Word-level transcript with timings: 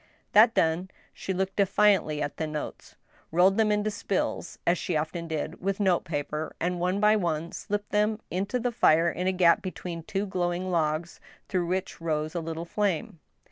That 0.31 0.55
done, 0.55 0.89
she 1.13 1.31
looked 1.31 1.57
defiantly 1.57 2.23
at 2.23 2.37
the 2.37 2.47
notes, 2.47 2.95
rolled 3.31 3.57
them 3.57 3.71
into 3.71 3.91
spills, 3.91 4.57
as 4.65 4.79
she 4.79 4.95
often 4.97 5.27
did 5.27 5.61
with 5.61 5.79
note 5.79 6.05
paper, 6.05 6.55
and 6.59 6.79
one 6.79 6.99
by 6.99 7.15
one 7.15 7.51
slipped 7.51 7.91
them 7.91 8.19
into 8.31 8.59
the 8.59 8.71
fire 8.71 9.11
in 9.11 9.27
a 9.27 9.31
gap 9.31 9.61
between 9.61 10.01
two 10.01 10.25
glowing 10.25 10.63
log^ 10.69 11.19
through 11.47 11.67
which 11.67 12.01
rose 12.01 12.33
a 12.33 12.39
little 12.39 12.65
flame. 12.65 13.19